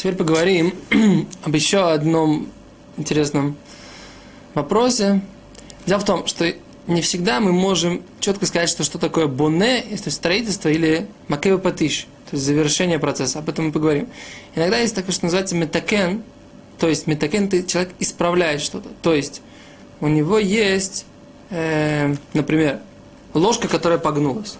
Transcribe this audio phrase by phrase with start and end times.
[0.00, 0.72] Теперь поговорим
[1.42, 2.48] об еще одном
[2.96, 3.58] интересном
[4.54, 5.20] вопросе.
[5.84, 6.54] Дело в том, что
[6.86, 11.58] не всегда мы можем четко сказать, что, что такое боне, то есть строительство, или макева
[11.58, 13.40] патиш, то есть завершение процесса.
[13.40, 14.08] Об этом мы поговорим.
[14.54, 16.22] Иногда есть такое, что называется метакен,
[16.78, 18.88] то есть метакен, ты, человек исправляет что-то.
[19.02, 19.42] То есть
[20.00, 21.04] у него есть,
[21.50, 22.80] э, например,
[23.34, 24.56] ложка, которая погнулась.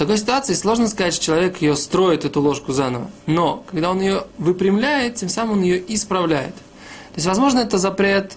[0.00, 3.10] Такой ситуации сложно сказать, что человек ее строит, эту ложку заново.
[3.26, 6.54] Но, когда он ее выпрямляет, тем самым он ее исправляет.
[6.54, 8.32] То есть, возможно, это запрет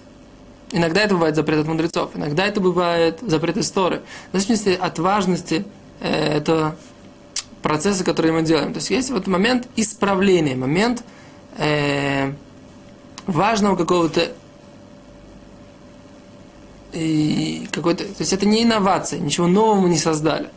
[0.72, 4.00] Иногда это бывает запрет от мудрецов, иногда это бывает запрет истории.
[4.30, 5.64] В зависимости от важности
[6.00, 6.76] э, этого
[7.62, 8.74] процесса, который мы делаем.
[8.74, 11.02] То есть есть вот момент исправления, момент
[11.56, 12.34] э,
[13.26, 14.32] важного какого-то
[16.92, 20.50] и какой-то, то есть это не инновация, ничего нового мы не создали.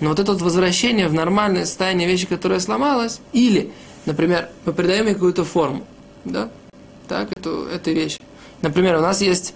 [0.00, 3.72] Но вот это вот возвращение в нормальное состояние вещи, которая сломалась, или,
[4.06, 5.86] например, мы придаем ей какую-то форму,
[6.24, 6.50] да,
[7.08, 8.18] так, эту, этой вещи.
[8.62, 9.54] Например, у нас есть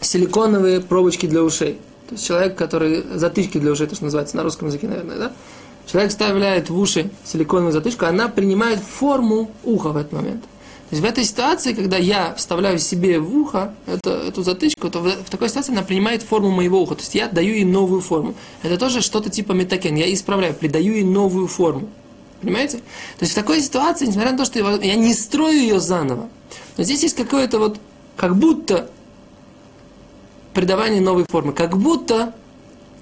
[0.00, 1.78] силиконовые пробочки для ушей.
[2.08, 5.32] То есть человек, который затычки для ушей, то, что называется на русском языке, наверное, да?
[5.86, 10.44] Человек вставляет в уши силиконовую затычку, она принимает форму уха в этот момент.
[10.88, 15.00] То есть в этой ситуации, когда я вставляю себе в ухо это, эту затычку, то
[15.00, 16.94] в, в такой ситуации она принимает форму моего уха.
[16.94, 18.36] То есть я даю ей новую форму.
[18.62, 19.96] Это тоже что-то типа метакен.
[19.96, 21.88] Я исправляю, придаю ей новую форму.
[22.40, 22.78] Понимаете?
[22.78, 26.28] То есть в такой ситуации, несмотря на то, что я не строю ее заново,
[26.76, 27.80] но здесь есть какое-то вот,
[28.16, 28.88] как будто
[30.54, 32.32] придавание новой формы, как будто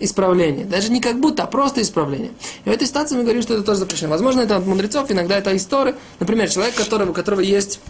[0.01, 0.65] исправление.
[0.65, 2.33] Даже не как будто, а просто исправление.
[2.65, 4.11] И в этой ситуации мы говорим, что это тоже запрещено.
[4.11, 5.95] Возможно, это от мудрецов, иногда это история.
[6.21, 7.81] Например, человек, которого, у которого есть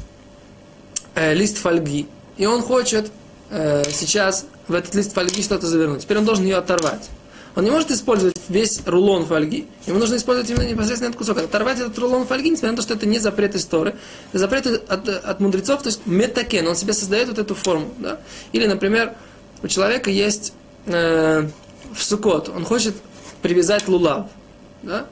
[1.14, 3.11] э, лист фольги, и он хочет
[3.50, 6.02] э, сейчас в этот лист фольги что-то завернуть.
[6.02, 7.08] Теперь он должен ее оторвать.
[7.56, 9.68] Он не может использовать весь рулон фольги.
[9.86, 11.39] Ему нужно использовать именно непосредственно этот кусок.
[11.39, 13.95] Оторвать этот рулон фольги, несмотря на то, что это не запрет истории.
[14.30, 16.67] Это запрет от, от мудрецов, то есть метакен.
[16.67, 17.95] Он себе создает вот эту форму.
[17.98, 18.18] Да?
[18.52, 19.14] Или, например,
[19.62, 20.52] у человека есть
[20.86, 21.48] э,
[21.94, 22.94] в сукот, он хочет
[23.42, 24.27] привязать лулав.
[24.82, 25.06] Да?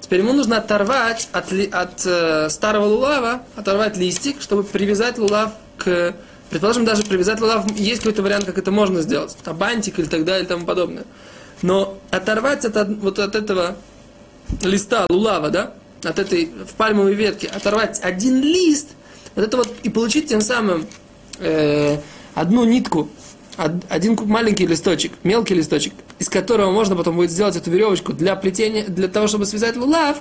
[0.00, 6.14] Теперь ему нужно оторвать от, от э, старого лулава, оторвать листик, чтобы привязать лулав к...
[6.50, 9.36] Предположим, даже привязать лулав, есть какой-то вариант, как это можно сделать.
[9.44, 11.04] Там бантик или так далее и тому подобное.
[11.60, 13.76] Но оторвать от, вот от этого
[14.62, 15.74] листа лулава, да,
[16.04, 18.88] от этой в пальмовой ветке, оторвать один лист,
[19.34, 20.86] вот это вот и получить тем самым
[21.38, 21.98] э,
[22.34, 23.10] одну нитку,
[23.58, 28.84] один маленький листочек, мелкий листочек, из которого можно потом будет сделать эту веревочку для плетения,
[28.86, 30.18] для того, чтобы связать лулав,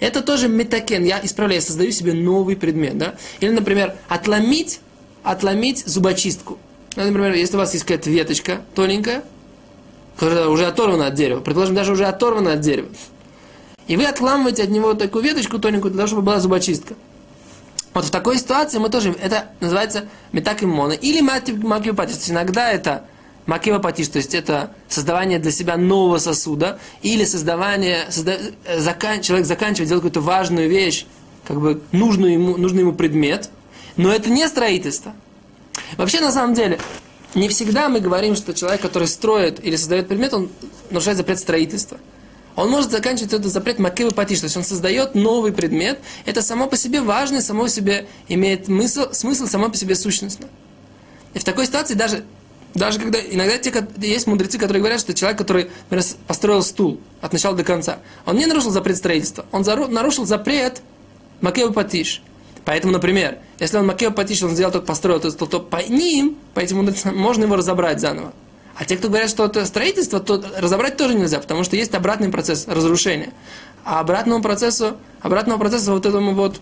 [0.00, 1.04] это тоже метакен.
[1.04, 3.14] Я исправляю, создаю себе новый предмет, да.
[3.38, 4.80] Или, например, отломить,
[5.22, 6.58] отломить зубочистку.
[6.96, 9.22] Например, если у вас есть какая-то веточка тоненькая,
[10.16, 12.88] которая уже оторвана от дерева, предположим, даже уже оторвана от дерева,
[13.86, 16.94] и вы отламываете от него такую веточку тоненькую для того, чтобы была зубочистка.
[17.92, 22.14] Вот в такой ситуации мы тоже, это называется метакимона или макиопатиш.
[22.14, 23.04] То есть иногда это
[23.46, 28.38] макиопатиш, то есть это создавание для себя нового сосуда, или создавание, созда,
[28.78, 31.06] закан, человек заканчивает делать какую-то важную вещь,
[31.46, 33.50] как бы нужную ему, нужный ему предмет,
[33.96, 35.14] но это не строительство.
[35.96, 36.78] Вообще, на самом деле,
[37.34, 40.48] не всегда мы говорим, что человек, который строит или создает предмет, он
[40.90, 41.98] нарушает запрет строительства.
[42.56, 46.00] Он может заканчивать этот запрет макивы патиш, то есть он создает новый предмет.
[46.26, 50.48] Это само по себе важно, само по себе имеет смысл, смысл само по себе сущностно.
[51.32, 52.24] И в такой ситуации даже,
[52.74, 57.32] даже когда иногда те, есть мудрецы, которые говорят, что человек, который например, построил стул от
[57.32, 60.82] начала до конца, он не нарушил запрет строительства, он нарушил запрет
[61.40, 62.22] макивы патиш.
[62.64, 66.36] Поэтому, например, если он Макео Патиш, он сделал только построил этот стол, то по ним,
[66.54, 66.86] по этим
[67.16, 68.32] можно его разобрать заново.
[68.76, 72.30] А те, кто говорят, что это строительство, то разобрать тоже нельзя, потому что есть обратный
[72.30, 73.32] процесс разрушения.
[73.84, 76.60] А обратному процессу, обратного процесса вот этому вот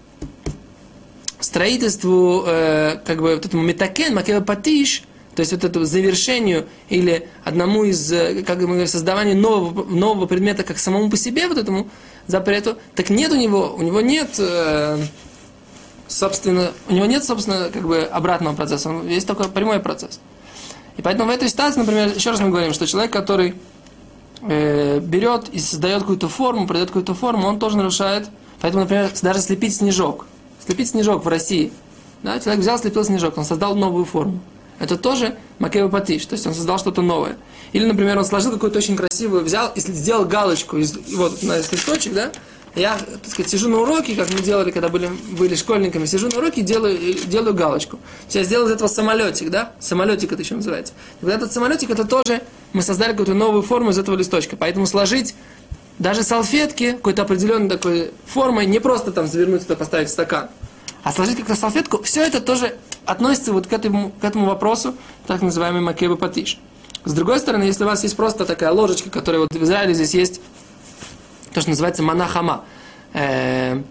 [1.41, 5.03] строительству, э, как бы вот этому метакен, макева патиш,
[5.35, 10.27] то есть вот этому завершению или одному из, э, как мы говорим, создаванию нового, нового
[10.27, 11.89] предмета как самому по себе, вот этому
[12.27, 14.99] запрету, так нет у него, у него нет э,
[16.09, 20.19] собственно, у него нет, собственно, как бы обратного процесса, есть только прямой процесс.
[20.99, 23.55] И поэтому в этой ситуации, например, еще раз мы говорим, что человек, который
[24.43, 28.29] э, берет и создает какую-то форму, придает какую-то форму, он тоже нарушает.
[28.61, 30.27] Поэтому, например, даже слепить снежок.
[30.67, 31.73] Слепить снежок в России.
[32.25, 34.41] Да, человек взял, слепил снежок, он создал новую форму.
[34.81, 37.37] Это тоже макева патиш, то есть он создал что-то новое.
[37.73, 42.13] Или, например, он сложил какую-то очень красивую, взял и сделал галочку, из, вот на листочек,
[42.13, 42.33] да,
[42.79, 46.39] я, так сказать, сижу на уроке, как мы делали, когда были, были школьниками, сижу на
[46.39, 47.99] уроке и делаю, делаю галочку.
[48.29, 49.73] Сейчас сделал из этого самолетик, да?
[49.81, 50.93] Самолетик это еще называется.
[51.21, 52.43] Вот этот самолетик, это тоже,
[52.73, 54.57] мы создали какую-то новую форму из этого листочка.
[54.57, 55.35] Поэтому сложить
[55.99, 60.49] даже салфетки какой-то определенной такой формой, не просто там завернуть это, поставить в стакан,
[61.03, 64.95] а сложить как-то салфетку, все это тоже относится вот к этому, к этому вопросу,
[65.27, 66.59] так называемый макебы патиш.
[67.05, 70.15] С другой стороны, если у вас есть просто такая ложечка, которая вот в Израиле здесь
[70.15, 70.41] есть,
[71.59, 72.65] то, что называется манахама,
[73.15, 73.83] э,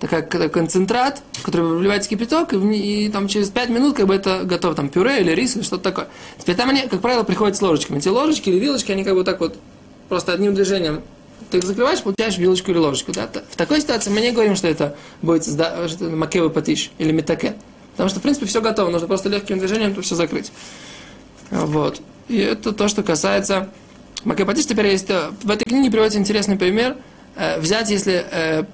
[0.00, 4.42] такая, концентрат, который вы вливаете кипяток, и, и там через 5 минут как бы это
[4.44, 6.08] готово, там пюре или рис или что-то такое.
[6.38, 7.98] Теперь там они, как правило, приходят с ложечками.
[7.98, 9.56] Эти ложечки или вилочки, они как бы так вот
[10.10, 11.00] просто одним движением
[11.50, 13.12] ты их закрываешь, получаешь вилочку или ложечку.
[13.12, 13.28] Да?
[13.48, 15.48] В такой ситуации мы не говорим, что это будет
[16.00, 17.54] макевый патиш или метакен.
[17.92, 20.52] Потому что, в принципе, все готово, нужно просто легким движением это все закрыть.
[21.50, 22.02] Вот.
[22.28, 23.70] И это то, что касается
[24.24, 24.66] макевый патиш.
[24.66, 26.96] Теперь есть, э, в этой книге приводится интересный пример.
[27.36, 28.64] Э, взять, если э,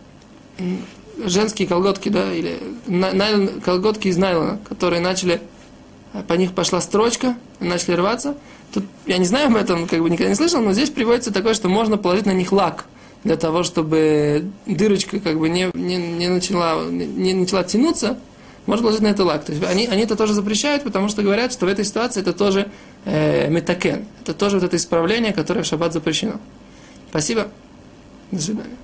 [1.25, 5.41] женские колготки, да, или найлон, колготки из найлона, которые начали,
[6.29, 8.37] по них пошла строчка, начали рваться.
[8.73, 11.55] Тут, я не знаю об этом, как бы никогда не слышал, но здесь приводится такое,
[11.55, 12.87] что можно положить на них лак,
[13.25, 18.19] для того, чтобы дырочка как бы не, не, не, начала, не начала тянуться,
[18.67, 19.45] можно положить на это лак.
[19.45, 22.33] То есть они, они это тоже запрещают, потому что говорят, что в этой ситуации это
[22.33, 22.69] тоже
[23.05, 24.07] э, метакен.
[24.23, 26.41] Это тоже вот это исправление, которое в шаббат запрещено.
[27.11, 27.49] Спасибо.
[28.31, 28.77] До свидания.